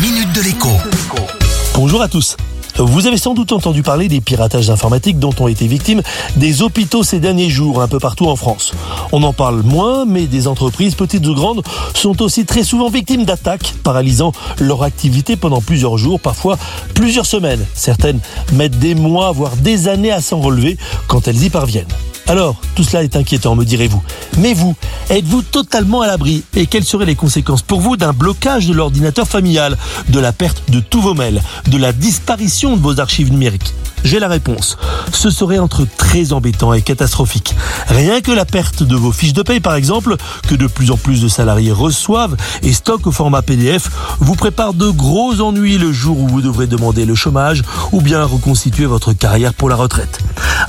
[0.00, 0.68] minute de l'écho.
[1.74, 2.36] Bonjour à tous.
[2.76, 6.02] Vous avez sans doute entendu parler des piratages informatiques dont ont été victimes
[6.36, 8.72] des hôpitaux ces derniers jours, un peu partout en France.
[9.10, 11.64] On en parle moins, mais des entreprises, petites ou grandes,
[11.94, 16.56] sont aussi très souvent victimes d'attaques, paralysant leur activité pendant plusieurs jours, parfois
[16.94, 17.64] plusieurs semaines.
[17.74, 18.20] Certaines
[18.52, 20.76] mettent des mois, voire des années à s'en relever
[21.08, 21.86] quand elles y parviennent.
[22.28, 24.02] Alors, tout cela est inquiétant, me direz-vous.
[24.36, 24.76] Mais vous,
[25.08, 29.26] êtes-vous totalement à l'abri Et quelles seraient les conséquences pour vous d'un blocage de l'ordinateur
[29.26, 29.78] familial,
[30.10, 33.72] de la perte de tous vos mails, de la disparition de vos archives numériques?
[34.04, 34.76] J'ai la réponse.
[35.10, 37.56] Ce serait entre très embêtant et catastrophique.
[37.88, 40.16] Rien que la perte de vos fiches de paye, par exemple,
[40.46, 43.88] que de plus en plus de salariés reçoivent et stockent au format PDF,
[44.20, 48.22] vous prépare de gros ennuis le jour où vous devrez demander le chômage ou bien
[48.22, 50.20] reconstituer votre carrière pour la retraite.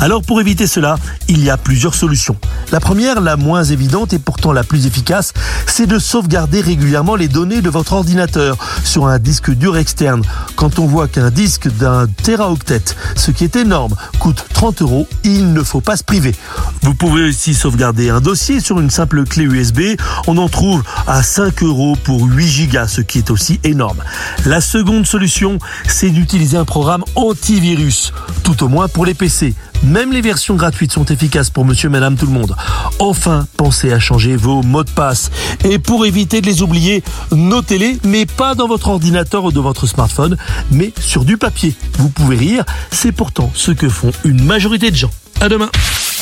[0.02, 2.38] Alors pour éviter cela, il y a plusieurs solutions.
[2.72, 5.34] La première, la moins évidente et pourtant la plus efficace,
[5.68, 10.22] c'est de sauvegarder régulièrement les données de votre ordinateur sur un disque dur externe.
[10.56, 15.08] Quand on voit qu'un disque d'un teraoctet ce qui est énorme, coûte 30 euros.
[15.26, 16.34] Il ne faut pas se priver.
[16.82, 19.82] Vous pouvez aussi sauvegarder un dossier sur une simple clé USB.
[20.28, 24.02] On en trouve à 5 euros pour 8 gigas, ce qui est aussi énorme.
[24.46, 28.14] La seconde solution, c'est d'utiliser un programme antivirus,
[28.44, 29.54] tout au moins pour les PC.
[29.90, 32.56] Même les versions gratuites sont efficaces pour monsieur, madame, tout le monde.
[33.00, 35.32] Enfin, pensez à changer vos mots de passe.
[35.64, 39.88] Et pour éviter de les oublier, notez-les, mais pas dans votre ordinateur ou dans votre
[39.88, 40.38] smartphone,
[40.70, 41.74] mais sur du papier.
[41.98, 45.12] Vous pouvez rire, c'est pourtant ce que font une majorité de gens.
[45.42, 45.72] À demain.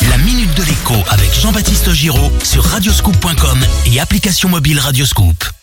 [0.10, 5.57] La minute de l'écho avec Jean-Baptiste Giraud sur radioscoop.com et application mobile Radioscoop.